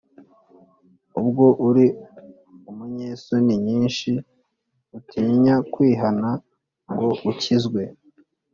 Ubwo 1.19 1.45
uri 1.67 1.85
umunyesoni 2.69 3.53
nyinshi, 3.67 4.09
Utinya 4.97 5.55
kwihana 5.73 6.29
ngo 6.91 7.09
ukizwe 7.31 7.81